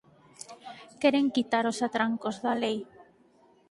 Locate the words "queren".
1.01-1.25